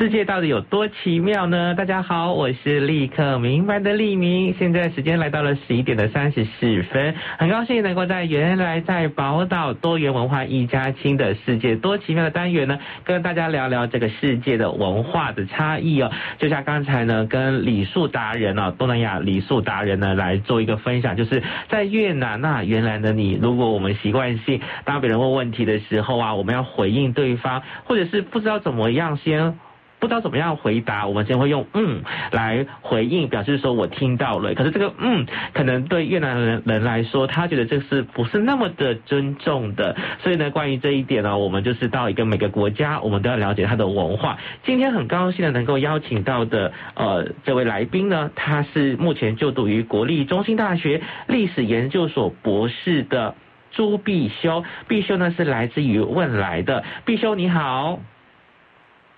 [0.00, 1.74] 世界到底有多奇妙呢？
[1.74, 4.54] 大家好，我是立刻明白的立明。
[4.54, 16.10] 现在时间来到了十一点的三十四分，很高兴能够在原来在宝岛多元文化一家亲的世界多奇妙的单元呢，跟大家聊聊这个世界的文化的差异哦。
[16.38, 29.58] 就像刚才呢，跟礼数达人哦，东南亚礼数达人呢来做一个分享，就是在越南那原来的你，如果我们习惯性当别人问问题的时候啊，我们要回应对方，或者是不知道怎么样先。
[30.00, 34.54] 不知道怎么样回答，我们先会用嗯来回应，表示说我听到了。
[34.54, 39.94] 可是这个嗯，可能对越南人人来说，他觉得这是不是那么的尊重的。
[40.22, 44.38] 所以呢，关于这一点呢，我们就是到一个每个国家，我们都要了解他的文化。
[44.64, 53.34] 今天很高兴的能够邀请到的呃这位来宾呢，他是目前就读于国立中兴大学历史研究所博士的
[53.70, 54.64] 朱必修。
[54.88, 58.00] 必修呢是来自于汶来的，必修你好。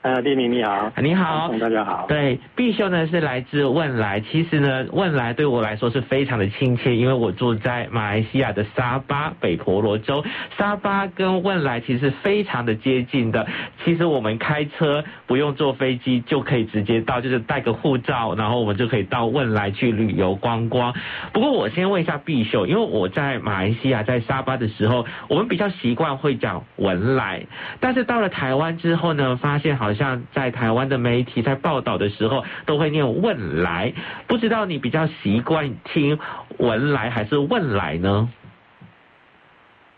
[0.02, 2.06] 呃，丽明你好，你好，大家好。
[2.08, 10.24] 对，必修呢是来自汶莱，其实呢，汶莱对我来说是非常的亲切，因为我住在马来西亚的沙巴北婆罗洲，
[10.58, 13.46] 沙巴跟汶莱其实是非常的接近的。
[13.84, 20.92] 其实我们开车不用坐飞机就可以直接到，就是带个护照，然后我们就可以到汶莱去旅游观光。
[21.32, 27.46] 不过我先问一下必修，因为我在马来西亚在沙巴的时候，我们比较习惯会讲文莱，
[27.78, 29.91] 但是到了台湾之后呢，发现好。
[29.94, 33.92] 像在台湾的媒体在报道的时候，都会念汶来，
[34.26, 36.18] 不知道你比较习惯听
[36.58, 38.28] 文莱还是汶来呢？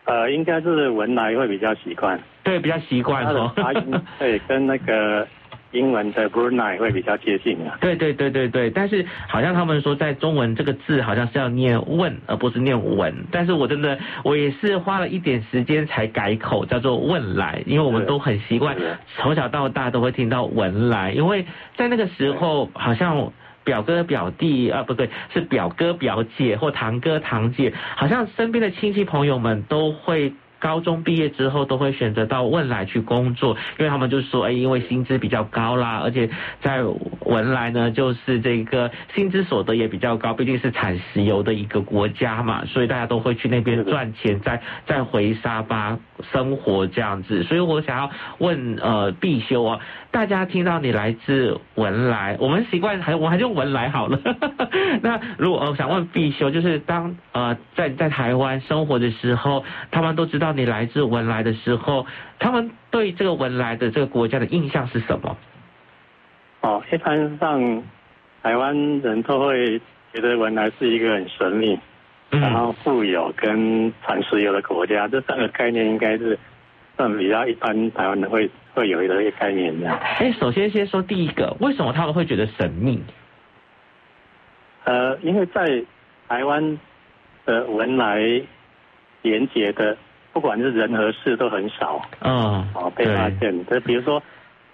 [0.05, 3.53] 呃，应该是文莱会比较习惯，对，比较习惯哦。
[4.19, 5.27] 对，跟那个。
[5.75, 7.77] 英文的 Brunei 会比较接近啊。
[7.81, 18.77] 对对对对对，但是好像他们说在中文这个字好像是要念问而不是念文，但是我真的我也是花了一点时间才改口叫做问来，因为我们都很习惯
[19.17, 21.45] 从小到大都会听到文来，因为
[21.77, 23.33] 在那个时候好像
[23.65, 30.33] 表哥表弟啊不对，是表哥表姐或堂哥堂姐，好像身边的亲戚朋友们都会。
[30.65, 36.31] 高中毕业之后都会选择到汶莱去工作，因为他们就说，哎，因为薪资比较高啦，而且
[36.63, 36.83] 在
[37.27, 45.99] 文莱呢，就是这个薪资所得也比较高，毕竟是产石油的一个国家嘛，所以大家都会去那边赚钱，再再回沙巴
[46.33, 47.43] 生活这样子。
[47.43, 54.19] 所以我想要问，呃，必修啊，大家听到你来自文莱，我们习惯还我还用文莱好了。
[55.05, 60.54] 那如果我想问必修，就是当呃在在台湾生活的时候，他们都知道。
[60.57, 62.07] 你来自文莱的时候，
[62.39, 65.37] 他们对这个文莱的这个国家的印象是什么？
[66.63, 67.83] 哦，一般上
[68.43, 69.79] 台湾人都会
[70.13, 71.79] 觉得文莱是一个很神秘，
[72.31, 76.39] 嗯、然后富有跟产石油的国家，这三个概念应该是
[76.97, 79.91] 算比较一般台湾人会会有一个概念的。
[79.91, 83.03] 哎，首先先说第一个，为什么他们会觉得神秘？
[84.85, 85.85] 呃，因为在
[86.29, 86.79] 台湾
[87.45, 88.19] 的文莱
[89.23, 89.97] 连接的。
[90.35, 93.65] 不管是人和事都很少，嗯，哦，被发现。
[93.67, 94.21] 就比如说，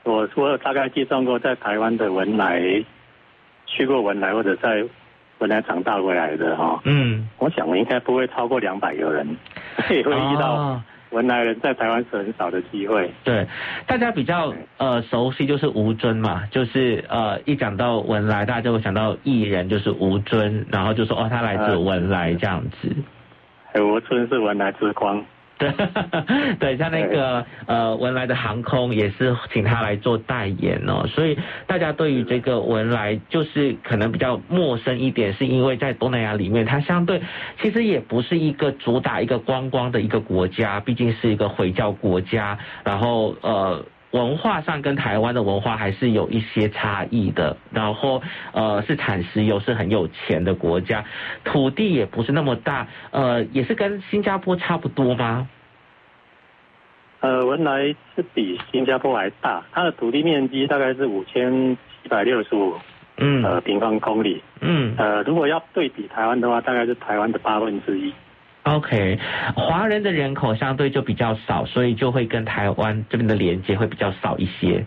[0.04, 2.82] 我我有大概计算过，在台湾的文莱，
[3.66, 4.82] 去过文莱或者在
[5.38, 9.36] 文莱长大回来的哈，嗯，我想我应该不会超过两百个人，
[9.86, 13.10] 所 以会遇到文莱人在台湾是很少的机会。
[13.22, 13.46] 对，
[13.86, 22.96] 大家比较呃熟悉就是吴尊嘛，就是呃一讲到文莱，大家就会想到艺人就是吴尊，然后就说哦他来自文莱这样子。
[23.72, 25.22] 哎，吴尊是文莱之光。
[25.60, 25.72] 对，
[26.58, 37.20] 对，像那个呃文莱的航空也是请他来做代言哦，所以大家对于这个文莱就是可能比较陌生一点，是因为在东南亚里面，它相对
[37.60, 43.84] 其实也不是一个主打一个观光的一个国家，毕竟是一个回教国家，然后呃。
[44.12, 48.20] 文化上跟台湾的文化还是有一些差异的，然后
[48.52, 51.04] 呃是产石油是很有钱的国家，
[51.44, 55.48] 土地也不是那么大，呃也是跟新加坡差不多吗？
[57.20, 62.74] 呃，文莱是比新加坡还大，它的土地面积大概是五千七百六十五
[63.18, 68.12] 嗯呃平方公里嗯呃如果要对比台湾的话，大概是台湾的八分之一。
[68.76, 69.18] OK，
[69.56, 74.84] 华人的人口相对就比较少，所以就会跟台湾这边的连接会比较少一些。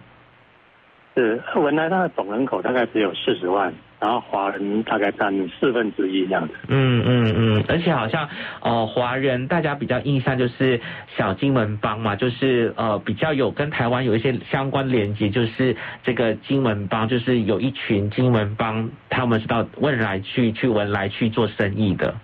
[1.15, 6.55] 是，文莱它的总人口大概只有四十万，然后华人大概占四分之一这样子。
[6.67, 8.27] 嗯嗯嗯，而且好像
[8.61, 10.81] 呃华人大家比较印象就是
[11.15, 22.15] 小金门帮嘛，就是呃比较有跟台湾有一些相关连接，就是这个金门帮，就是有一群金门帮，他们是到汶莱去去文莱去做生意的。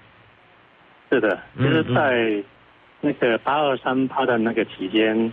[1.10, 2.44] 是的，就是在
[3.02, 5.32] 那个八二三趴的那个期间，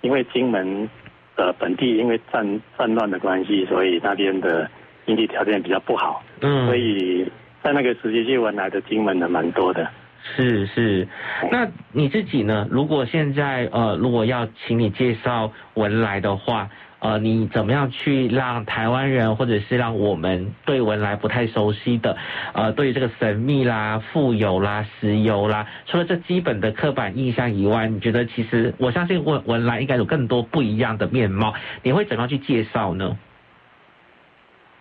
[0.00, 0.88] 因为金门
[1.36, 4.70] 呃本地因为战战乱的关系，所以那边的
[5.04, 7.30] 经济条件比较不好，嗯，所以
[7.62, 9.88] 在那个时期去文莱的金门的蛮多的。
[10.34, 11.06] 是是，
[11.50, 12.66] 那你自己呢？
[12.70, 16.68] 如果现在呃，如果要请你介绍文莱的话，
[17.00, 22.16] 呃，你怎么样去让台湾人或者是让我们对文莱不太熟悉的，
[22.52, 33.16] 呃，对于这个神秘啦、富有啦、石油啦，除了这基本的刻板印象以外，你觉得其实我相信文文莱应该有更多不一样的面貌，你会怎么样去介绍呢？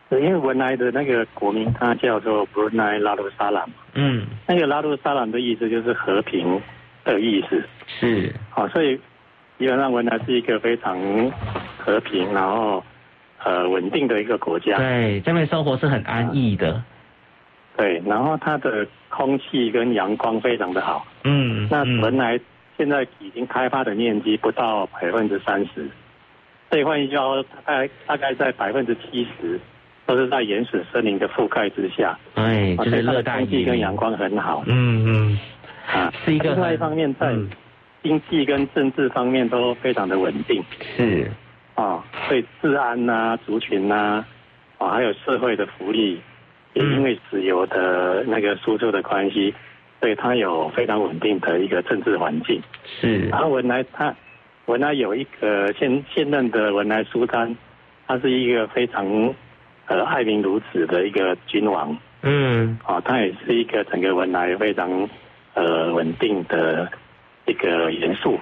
[0.09, 3.67] 因为文莱的那个国名，它叫做 Brunei Darussalam。
[3.93, 6.61] 嗯，那个拉鲁沙朗的意思就是和平
[7.03, 7.61] 的意思。
[7.87, 8.33] 是。
[8.49, 8.95] 好，所以
[9.59, 10.97] 基本上文莱是一个非常
[11.87, 12.83] 和平，然后
[13.43, 14.77] 呃稳定的一个国家。
[14.77, 16.83] 对，这边生活是很安逸的。
[17.77, 21.07] 对，然后它的空气跟阳光非常的好。
[21.23, 21.67] 嗯。
[21.71, 22.37] 那本来
[22.77, 25.89] 现在已经开发的面积不到百分之三十，
[26.69, 29.57] 所以换句话说，大概大概在百分之七十。
[30.07, 35.39] 都是在原始森林的覆盖之下，哎，就是热带空气跟阳光很好，嗯嗯，
[35.85, 37.35] 啊，是一个另外一方面，在
[38.01, 40.63] 经济跟政治方面都非常的稳定，
[40.95, 41.29] 是，
[41.77, 44.25] 啊，对治安呐、啊、族群呐，
[44.77, 46.19] 啊，还有社会的福利，
[46.73, 49.53] 也因为石油的那个输出的关系，
[50.01, 52.61] 所以它有非常稳定的一个政治环境，
[52.99, 53.29] 是。
[53.29, 54.13] 然后文莱他
[54.65, 57.55] 文莱有一个现现任的文莱苏丹，
[58.07, 59.33] 他是一个非常。
[59.89, 65.09] 呃，爱民如子的一个君王，嗯，啊，他也是一个整个文莱非常
[65.53, 66.91] 呃稳定的
[67.45, 68.37] 一个元素，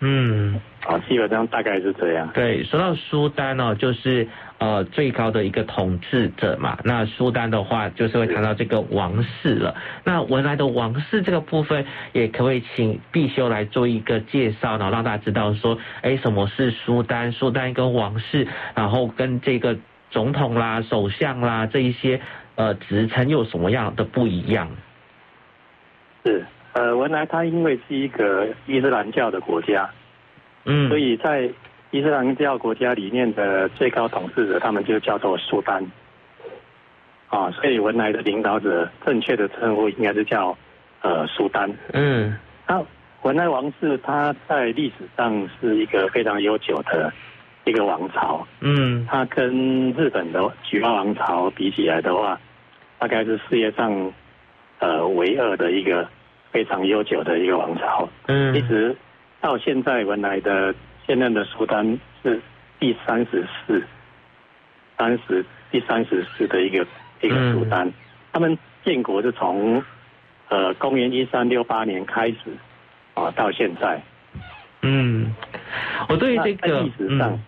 [0.00, 2.28] 嗯，啊，基本上大概是这样。
[2.34, 4.28] 对，说到苏丹哦，就是
[4.58, 6.78] 呃最高的一个统治者嘛。
[6.84, 9.74] 那苏丹的话，就是会谈到这个王室了。
[10.04, 17.32] 那文莱的王室这个部分，也可不可以请必修来做一个介绍，然后让大家知道说，哎，什么是苏丹？
[17.32, 19.76] 苏丹跟王室，然后跟这个。
[20.08, 22.20] 总统啦、首相啦，这一些
[22.54, 24.70] 呃职称有什么样的不一样？
[26.24, 26.46] 是
[26.76, 29.88] 呃，文莱它因为是一个伊斯兰教的国家，
[30.66, 31.48] 嗯，所以在
[31.90, 35.82] 伊斯兰教国家里面的最高统治者，他们就叫做苏丹。
[37.28, 40.54] 啊，所以文莱的领导者正确的称呼应该是叫
[41.00, 41.72] 呃苏丹。
[41.94, 42.36] 嗯，
[42.68, 42.84] 那
[43.22, 47.10] 文莱王室它在历史上是一个非常悠久的。
[47.68, 52.38] 一个王朝，嗯，它跟日本的菊花王朝比起来的话，
[52.96, 54.12] 大概是世界上
[54.78, 56.08] 呃唯二的一个
[56.56, 58.96] 非常悠久的一个王朝，嗯，一直
[59.42, 60.74] 到现在文莱的
[61.06, 62.40] 现任的苏丹是
[62.80, 63.84] 第三十四，
[64.96, 66.86] 三十第三十四的一个
[67.20, 67.92] 一个苏丹，嗯，
[68.32, 69.84] 他们建国是从
[70.48, 72.38] 呃公元一三六八年开始
[73.12, 74.00] 啊到现在，
[74.80, 75.34] 嗯，
[76.08, 77.38] 我对于这个历史上。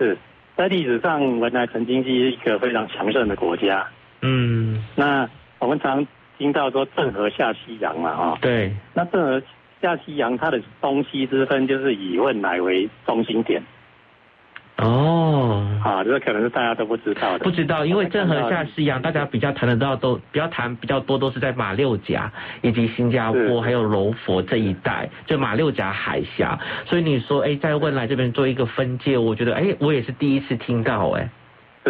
[0.00, 0.18] 是
[0.56, 3.86] 在历史上，文莱曾经是一个非常强盛的国家。
[4.22, 6.04] 嗯，那我们常
[6.38, 8.38] 听到说“郑和下西洋”嘛，哈。
[8.40, 8.72] 对。
[8.94, 9.42] 那郑和
[9.82, 13.62] 下西洋，它的东西之分就是以汶莱为中心点。
[14.76, 17.42] 哦，啊，这可能是大家都不知道的。
[17.42, 22.30] 不知道，因为郑和下西洋，大家比较谈得到都比较谈比较多都是在马六甲
[22.62, 26.56] 以及新加坡还有柔佛这一带，就马六甲海峡。
[26.86, 31.28] 所以你说，哎，在汶莱这边做一个分界，我觉得，哎，我也是第一次听到，哎。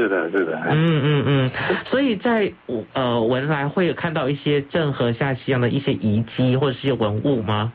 [0.00, 0.60] 是的，是的。
[0.70, 1.50] 嗯嗯嗯。
[1.86, 2.52] 所以在
[2.92, 7.72] 呃文莱会有看到一些郑和下西洋的一些遗迹或者是一些文物吗？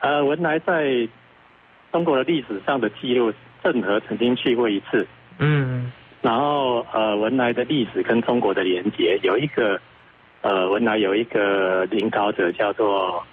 [0.00, 1.08] 呃，文莱在。
[1.92, 3.32] 中国的历史上的记录，
[3.64, 5.04] 郑和曾经去过一次。
[5.38, 5.90] 嗯，
[6.22, 9.80] 然后呃，文莱的历史跟中国的连结，有一个
[10.40, 13.26] 呃，文莱有一个领导者叫做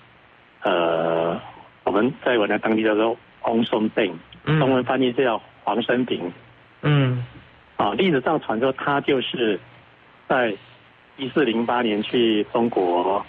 [0.63, 1.39] 呃，
[1.84, 6.34] 我们在文莱当地叫做翁松病，中文翻译是叫黄生平。
[6.81, 7.24] 嗯，
[7.77, 9.60] 啊，历史上传说他就是
[10.27, 10.55] 在
[11.17, 13.25] 一四零八年去中国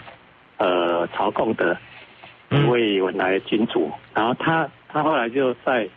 [0.57, 1.77] 呃朝贡的
[2.49, 4.69] 一位文莱君主，然后他。
[4.91, 5.87] 他后来就在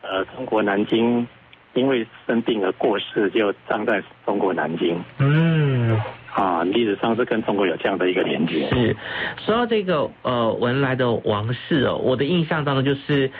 [0.00, 1.28] 呃中国南京，
[1.74, 4.98] 因为生病而过世，就葬在中国南京。
[5.18, 6.00] 嗯，
[6.32, 8.66] 啊，历史上是跟中国有这样的一个连接。
[8.70, 8.96] 是，
[9.44, 13.30] 说到这个呃文莱的王室哦，我的印象当中就是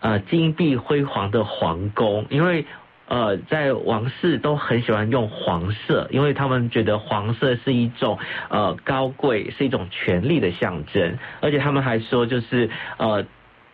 [0.00, 2.64] 呃金碧辉煌的皇宫，因为
[3.08, 13.24] 呃在王室都很喜欢用黄色，因为他们觉得黄色是一种呃高贵，是一种权力的象征，而且他们还说就是呃。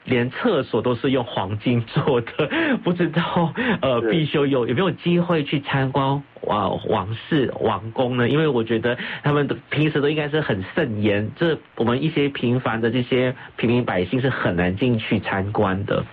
[0.05, 2.51] 连厕所都是用黄金做的，
[2.83, 8.29] 不知道呃必修有有没有机会去参观啊王室王宫呢？
[8.29, 16.05] 因为我觉得他们的平时都应该是很慎严，这我们一些平凡的这些平民百姓是很难进去参观的。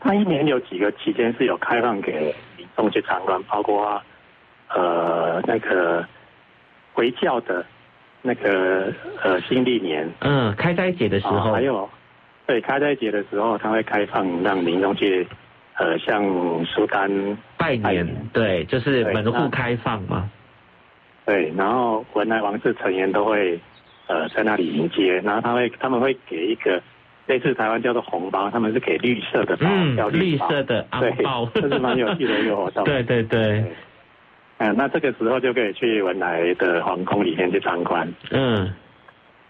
[0.00, 4.00] 它一年有几个期间是有开放给民众去参观，包括
[4.68, 6.06] 呃那个
[6.92, 7.64] 回教的
[8.22, 11.88] 那个呃新历年，嗯，开斋节的时候，哦、还有
[12.46, 15.26] 对开斋节的时候，它会开放让民众去
[15.76, 16.22] 呃向
[16.64, 17.08] 苏丹
[17.56, 20.30] 拜年，拜年，对，就是门户开放嘛。
[21.26, 23.60] 对，然后文莱王室成员都会
[24.06, 26.82] 呃在那里迎接，然后他会他们会给一个
[27.28, 32.82] 类似台湾叫做红包，他们是给绿色的包，嗯，叫绿色的包，对， 这是蛮有趣的一个活动。
[32.84, 33.64] 对对对，
[34.56, 38.12] 嗯，那这个时候就可以去文莱的皇宫里面去参观。
[38.30, 38.72] 嗯，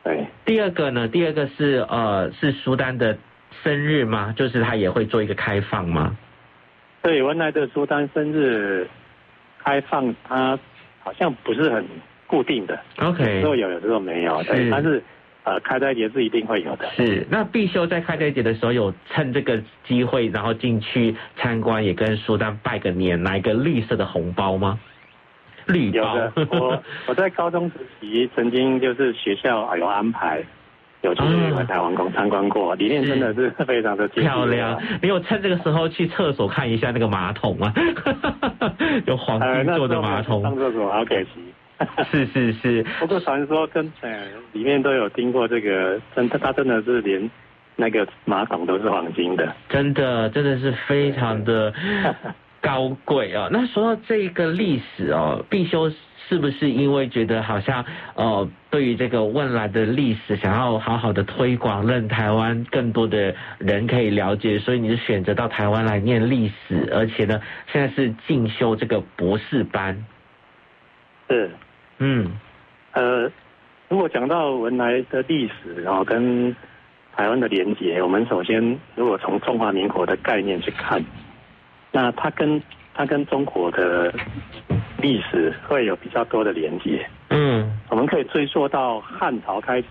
[0.05, 0.27] 对。
[0.45, 1.09] 第二个呢？
[1.09, 3.17] 第二个是呃是苏丹的
[3.63, 4.35] 生日吗？
[4.37, 6.15] 就是他也会做一个开放吗？
[7.01, 8.87] 对，文莱的苏丹生日
[9.65, 10.59] 开放，它。
[11.01, 11.83] 好像不是很
[12.27, 15.03] 固定的，OK，有时候有，有时候没有，对，但是
[15.45, 16.89] 呃，开斋节是一定会有的。
[16.97, 24.79] 是，那必修在开斋节的时候有趁这个机会，然后进去参观，也跟苏丹拜个年，拿一个绿色的红包吗？
[25.67, 26.17] 绿包。
[26.17, 30.43] 有的，我 我在高中时期曾经就是学校有安排。
[31.01, 34.77] 有去文台王宫参观过，里面真的是非常的漂亮。
[35.01, 37.73] 你有趁这个时候去厕所看一下那个马桶吗？
[39.07, 40.43] 有黄金做的马桶。
[40.43, 41.29] 上厕所好可惜。
[42.11, 42.83] 是 是是。
[42.99, 47.31] 不过传说跟呃里面都有听过这个，真的他真的是连
[47.77, 49.55] 那个马桶都是黄金的。
[49.69, 51.73] 真的真的是非常的
[52.61, 53.49] 高贵啊！
[53.51, 55.91] 那说到这个历史哦，必修。
[56.29, 57.83] 是不是因为觉得好像
[58.15, 67.41] 呃，对于这个汶来的历史想要好好的推广，让台湾更多的人可以了解，所以你就选择到台湾来念历史，而且呢，
[67.73, 70.05] 现在是进修这个博士班。
[71.31, 71.51] 是，
[71.99, 72.33] 嗯，
[72.93, 73.31] 呃，
[73.89, 76.55] 如果讲到文莱的历史，然后跟
[77.17, 81.05] 台湾的连结，我们首先如果从中华民国的概念去看，
[81.93, 82.63] 那它跟
[82.95, 84.13] 它跟中国的。
[85.01, 89.87] 历史会有比较多的连接，嗯，我们可以追溯到汉朝开始，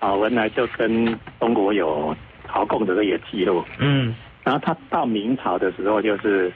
[0.00, 2.12] 啊，文莱就跟中国有
[2.48, 4.12] 朝贡的这些记录，嗯，
[4.42, 6.52] 然后他到明朝的时候，就是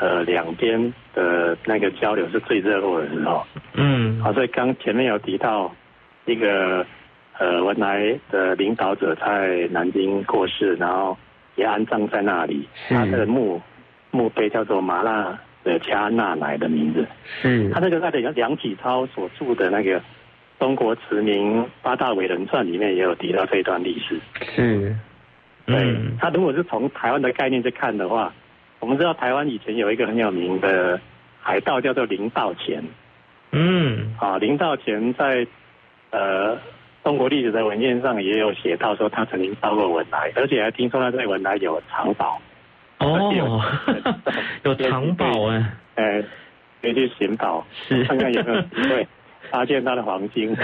[0.00, 5.74] 呃两边的那个交流是最热络的时候，嗯，好，所以刚前面有提到
[6.24, 6.86] 一个
[7.38, 11.16] 呃文莱的领导者在南京过世，然后
[11.54, 13.60] 也安葬在那里，他的墓
[14.10, 15.38] 墓碑叫做麻辣。
[15.66, 17.04] 的加纳乃的名字，
[17.42, 19.98] 嗯他那个在的梁启超所著的那个
[20.60, 24.16] 《中国驰名八大伟人传》里面也有提到这一段历史。
[24.54, 24.94] 是，
[25.66, 28.32] 对、嗯、他如果是从台湾的概念去看的话，
[28.86, 31.00] 我们知道台湾以前有一个很有名的
[31.42, 32.84] 海盗叫做林道乾。
[33.50, 35.44] 嗯，啊，林道乾在
[36.10, 36.56] 呃
[37.02, 42.40] 中国历史的文献上也有写到说他曾经到过文莱，而且还听说他在文莱有藏宝。
[43.00, 43.34] 哦，
[44.62, 45.48] 有藏宝。
[45.48, 46.22] 哎， 哎，
[46.80, 48.04] 可以去寻宝，是。
[48.04, 49.08] 看看有没有机会
[49.50, 50.56] 发现他的黄金。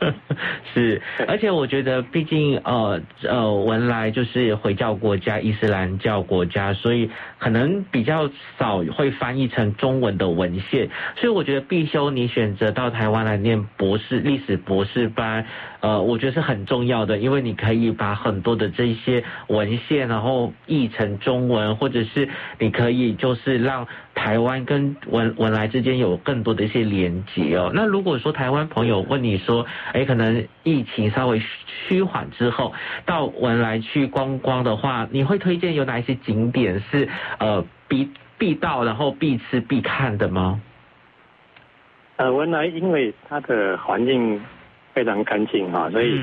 [0.72, 10.88] 是，而且我觉得，毕竟呃呃，文莱就是回教国家、伊斯兰教国家，所以可能比较少会翻译成中文的文献。
[11.16, 15.44] 所以我觉得必修你选择到台湾来念博士历史博士班。
[15.80, 27.70] 呃，我觉得是很重要的，因为你可以把很多的这些文献，然后译成中文，或者是你可以就是让台湾跟文文莱之间有更多的一些连接哦。
[27.74, 31.40] 那如果说台湾朋友问你说，哎，可能疫情稍微
[31.88, 32.72] 趋缓之后
[33.06, 40.60] 到文莱去观光的话，你会推荐有哪一些景点是呃必必到，然后必吃必看的吗？
[42.16, 44.40] 呃，文莱因为它的环境。
[44.92, 46.20] 非常干净哈，所以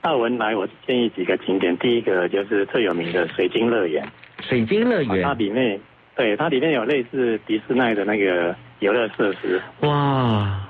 [0.00, 1.76] 到文莱，我建议几个景点。
[1.78, 4.06] 第一个就是最有名的水晶乐园。
[4.40, 5.78] 水晶乐园，它里面
[6.16, 9.60] 对它里面有类似迪士尼的那个游乐设施。
[9.80, 10.60] 哇，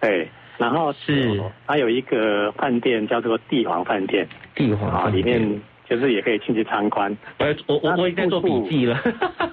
[0.00, 4.26] 对，然后是它有一个饭店叫做帝皇饭店。
[4.54, 5.60] 帝皇啊，里面。
[5.88, 9.00] 就是也可以进去参观，我我我我已经在做笔记了，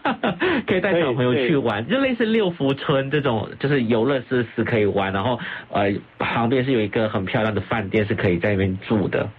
[0.65, 9.29] 可以带小朋友去玩，就类似六福村这种，就是游乐设施可以玩，然后呃旁边是有一个很漂亮的饭店，是可以在那边住的。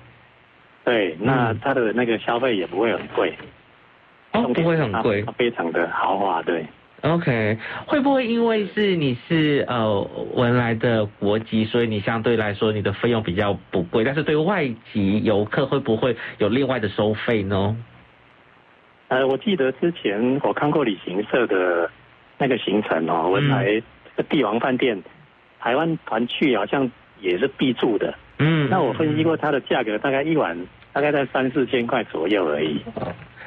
[0.85, 3.35] 对，那它的那个消费也不会很贵，
[4.35, 6.67] 哦，不会很贵，非常的豪华，对。
[7.03, 10.01] OK，会不会因为是你是呃
[10.33, 17.77] 文莱的国籍，所以你相对来说你的费用比较不贵，但是对外籍游客会不会有另外的收费呢？
[19.09, 21.91] 呃，我记得之前我看过旅行社的
[22.39, 23.83] 那个行程哦，文莱这
[24.17, 25.01] 个帝王饭店，
[25.61, 28.15] 台湾团去好像也是必住的。
[28.39, 30.59] 嗯，那我分析过它的价格，大概一晚
[30.95, 32.81] 大概在三四千块左右而已。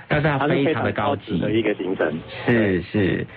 [0.07, 2.17] 但是它非常的高级的一个行程。
[2.45, 3.27] 是是，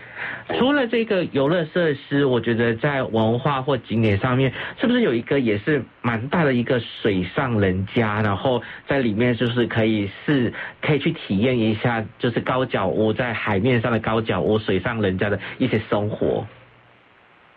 [0.56, 16.46] 除了这个游乐设施，我觉得在文化或景点上面，是不是有一个也是蛮大的一个水上人家，然后在里面就是可以是可以去体验一下，就是高脚屋在海面上的高脚屋，水上人家的一些生活。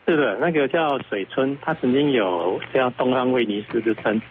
[0.08, 4.22] 是的，那个叫水村，它曾经有叫东方威尼斯之称。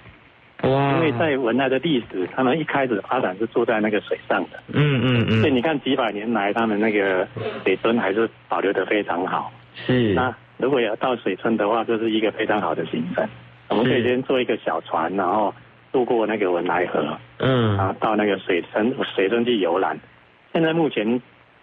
[0.62, 0.95] 哇！
[0.95, 4.61] 因为在文莱的历史，他们一开始发展是住在那个水上的。
[4.73, 5.40] 嗯嗯嗯。
[5.40, 7.26] 所以你看几百年来，他们那个
[7.64, 9.52] 水村还是保留的非常好。
[9.75, 10.14] 是。
[10.14, 13.28] 那如果要到水村的话，就是一个非常好的行程。
[13.69, 15.54] 我们可以先坐一个小船，然后
[15.90, 17.19] 渡过那个文莱河。
[17.38, 17.76] 嗯。
[17.76, 19.99] 然后到那个水村水村去游览。
[20.52, 21.21] 现在目前，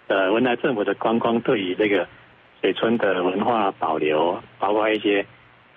[0.07, 2.07] 呃，文莱政府的观光对于这个。
[2.61, 5.25] 水村的文化保留，包括一些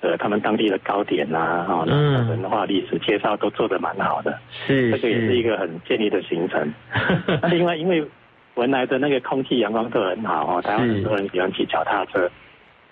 [0.02, 4.38] 呃他们当地的糕点呐、啊，哈、嗯，文化历史介绍都做得蛮好的。
[4.66, 6.74] 是，这个也是一个很建议的行程。
[7.40, 8.04] 那另外，因为
[8.56, 12.28] 文莱的那个空气阳光都很好哦，台湾很多人喜欢骑脚踏车，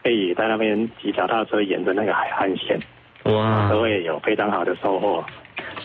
[0.03, 2.79] 可以在那边骑脚踏车沿着那个海岸线，
[3.25, 5.25] 哇，都会有非常好的收获。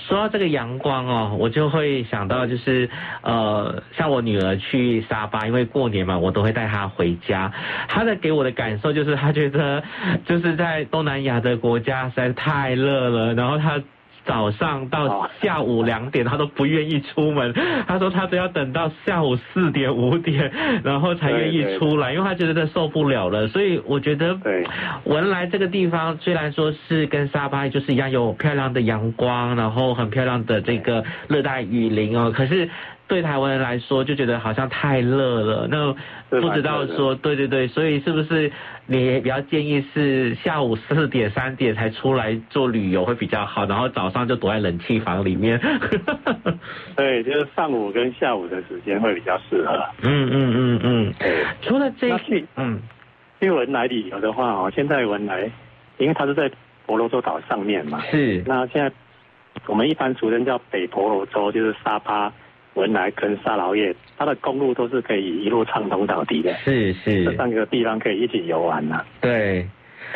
[0.08, 2.90] 说到这个阳光哦，我就会想到就是，
[3.22, 7.52] 呃，像我女儿去沙巴，因为过年嘛，我都会带她回家。
[7.88, 9.84] 她的给我的感受就是，她觉得
[10.26, 13.82] 就是在东南亚的国家实在是太热了，然后她。
[14.26, 17.54] 早上到下午两点，他都不愿意出门。
[17.88, 20.52] 他说他都要等到下午四点五点，
[20.84, 23.48] 然后才愿意出来，因为他觉得他受不了了。
[23.48, 24.38] 所以我觉得，
[25.04, 32.70] 文莱这个地方虽然说是跟沙巴就是一样有漂亮的阳光，然后很漂亮的这个热带雨林哦，可是。
[33.08, 35.68] 对台湾人来说，就觉得好像太热了。
[35.70, 35.94] 那
[36.42, 38.52] 不知道说，对对对，所以是不是
[38.88, 45.62] 你比较建议是下午四点三点才出来做旅游会比较好，然后早上就躲在冷气房里面？
[46.98, 49.86] 对，就是上午跟下午的时间会比较适合。
[50.02, 51.14] 嗯嗯嗯嗯。
[51.62, 52.80] 除了这去嗯，
[53.40, 55.50] 去文莱旅游的话哦，现在文莱，
[56.00, 56.50] 因为它是在
[56.88, 58.02] 婆罗洲岛上面嘛。
[58.10, 58.44] 是。
[58.48, 58.92] 那现在
[59.68, 62.34] 我们一般俗称叫北婆罗洲，就是沙巴。
[62.76, 66.54] 文莱跟沙劳越，它的公路都是可以一路畅通到底的。
[66.64, 69.04] 是是，这三个地方可以一起游玩呐。
[69.20, 69.68] 对。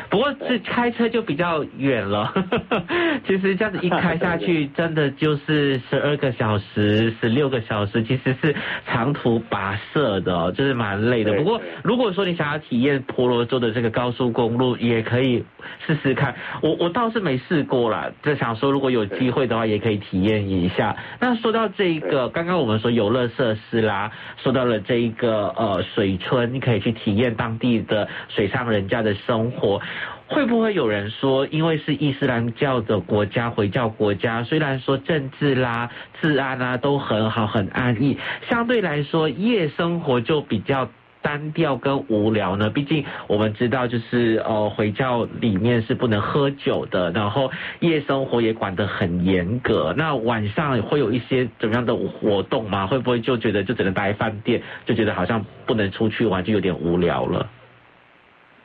[0.10, 2.34] 不过这开车就比较远了，
[3.28, 8.56] 其实这样子一开下去， 真的就是十二个小时、十六个小时，其实是
[8.88, 11.34] 长途跋涉的哦，就是蛮累的。
[11.34, 15.44] 不过如果说你想要体验婆罗洲的这个高速公路，也可以
[15.86, 16.36] 试试看。
[16.62, 20.96] 我我倒是没试过啦，就想说如果有机会的话，也可以体验一下。
[21.20, 29.82] 那说到这一个，刚刚我们说游乐设施啦，说到了这一个呃水村，你可以去体验当地的水上人家的生活。
[30.28, 35.90] 会不会有人说，因为是伊斯兰教的国家，回教国家，虽然说政治啦、
[36.22, 40.88] 治安啊都很好、很安逸，相对来说夜生活就比较
[41.22, 42.70] 单调跟无聊呢？
[42.70, 49.94] 毕竟我们知道，就是呃回教里面是不能喝酒的，然后夜生活也管得很严格。
[49.98, 52.86] 那晚上会有一些怎么样的活动吗？
[52.86, 57.50] 会不会就觉得就只能待饭店，就觉得好像不能出去玩，就有点无聊了？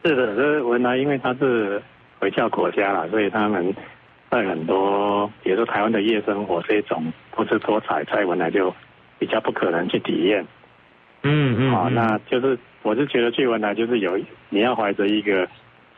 [0.05, 1.81] 是的，这文莱因为它是
[2.19, 3.75] 回教国家啦，所以他们
[4.31, 8.75] 在很多，比如说台湾的夜生活这种多姿多彩，在文莱就
[9.19, 10.47] 比较不可能去体验。
[11.23, 14.19] 嗯嗯，好，那就是我是觉得去文莱就是有
[14.51, 15.49] 你要怀着一个。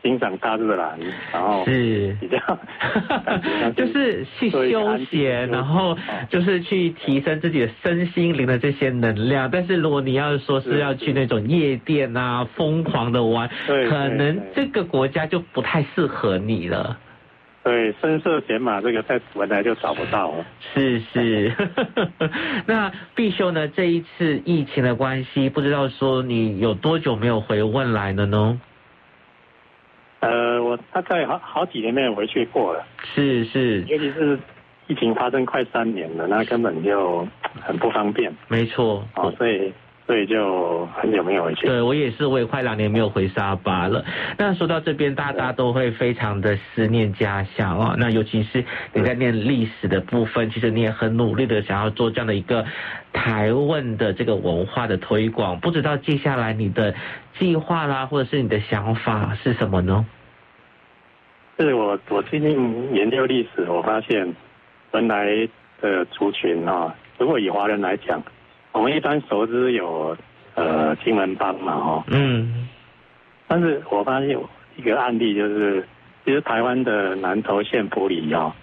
[0.07, 0.97] 欣赏大自然，
[1.33, 2.37] 然后是比较，
[3.75, 5.97] 就是去休闲，然后
[6.29, 9.51] 就是去提升自己的身心灵的这些能量。
[9.51, 16.97] 但是如果你要说是要去那种夜店啊，疯狂的玩，可能这个国家就不太适合你了。
[17.65, 20.45] 对，深色显马这个在文莱就找不到了。
[20.73, 21.53] 是是，
[22.65, 23.67] 那必修呢？
[23.67, 28.61] 这一次疫情的关系，不知道说你有多久没有回文莱了呢？
[30.97, 32.83] 呃，我大概好好几年没有回去过了。
[33.13, 34.37] 是是，尤其是
[34.87, 37.27] 疫情发生快三年了，那根本就
[37.61, 38.33] 很不方便。
[38.47, 39.71] 没错，哦，所以
[40.05, 41.67] 所以就很久没有回去。
[41.67, 44.03] 对，我也是，我也快两年没有回沙巴了。
[44.37, 47.95] 那说到这边，大家都会非常的思念家乡哦。
[47.97, 52.65] 那尤其是你在念历史的部分，其实你也很努力的想要做这样的一个
[53.13, 55.59] 台湾的这个文化的推广。
[55.59, 56.95] 不知道接下来你的
[57.37, 60.05] 计划啦，或者是你的想法是什么呢？
[61.65, 64.31] 是我我最近研究历史，我发现
[64.91, 65.25] 文莱
[65.81, 68.21] 的族群啊，如果以华人来讲，
[68.71, 70.15] 我们一般熟知有
[70.53, 72.67] 呃金门帮嘛，哦，嗯，
[73.47, 75.83] 但是我发现有一个案例就是，
[76.25, 78.53] 其实台湾的南投县埔里哦，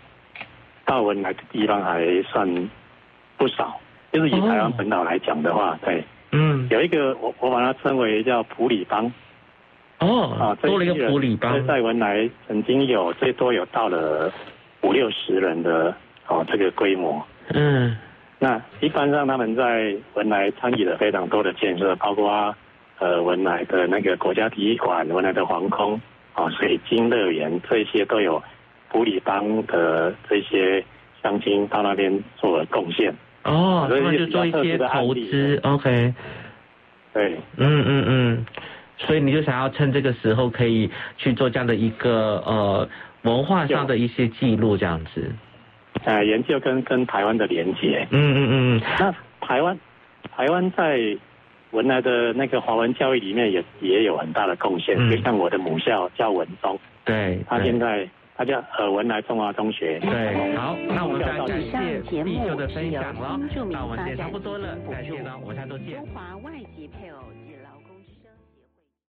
[0.85, 2.70] 到文莱的地方还算
[3.37, 3.80] 不少，
[4.12, 9.12] 就是以台湾本岛来讲的话，对，嗯，有一个我我把它称为叫埔里帮。
[10.04, 14.32] 哦，啊，多了一个埔里帮，在文莱曾经有最多有到了
[14.82, 15.94] 五六十人的
[16.28, 17.24] 哦这个规模。
[17.54, 17.96] 嗯，
[18.38, 22.54] 那一般上他们在文莱参与了非常多的建设，包括
[22.98, 26.00] 呃文莱的那个国家体育馆、文莱的皇宫、
[26.34, 28.42] 啊水晶乐园这些都有
[28.90, 30.84] 埔里帮的这些
[31.22, 33.14] 乡亲到那边做了贡献。
[33.44, 36.14] 哦，所以就做一些投资，OK。
[37.12, 38.46] 对，嗯嗯嗯。
[38.98, 42.88] 所以你就想要趁这个时候可以去做这样的一个呃
[43.22, 45.33] 文化上的一些记录，这样子。
[46.04, 48.07] 呃，研究跟跟台湾的连接。
[48.11, 48.83] 嗯嗯嗯。
[48.98, 49.78] 那台湾
[50.37, 51.16] 台湾在
[51.70, 54.96] 文莱的那个华文教育里面也也有很大的贡献。
[54.98, 55.11] 嗯。
[55.11, 56.78] 就像我的母校叫文中。
[57.04, 57.42] 对。
[57.48, 59.98] 他现在他叫呃文莱中华中学。
[60.00, 60.57] 对。
[60.57, 61.61] 好，那我们非常感
[62.11, 63.40] 谢立秀的分享了。
[63.70, 65.94] 那我们时间差不多了，感谢呢，我们下周见。
[65.94, 67.09] 中华外籍配。